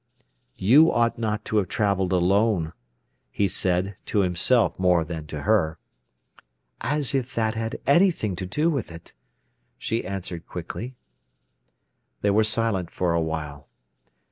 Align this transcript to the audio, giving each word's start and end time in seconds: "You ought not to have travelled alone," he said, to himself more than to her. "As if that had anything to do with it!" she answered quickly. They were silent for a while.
"You 0.57 0.91
ought 0.91 1.19
not 1.19 1.45
to 1.45 1.57
have 1.57 1.67
travelled 1.67 2.11
alone," 2.11 2.73
he 3.29 3.47
said, 3.47 3.95
to 4.07 4.21
himself 4.21 4.79
more 4.79 5.03
than 5.05 5.27
to 5.27 5.41
her. 5.43 5.77
"As 6.81 7.13
if 7.13 7.35
that 7.35 7.53
had 7.53 7.79
anything 7.85 8.35
to 8.37 8.47
do 8.47 8.71
with 8.71 8.91
it!" 8.91 9.13
she 9.77 10.03
answered 10.03 10.47
quickly. 10.47 10.95
They 12.21 12.31
were 12.31 12.43
silent 12.43 12.89
for 12.89 13.13
a 13.13 13.21
while. 13.21 13.67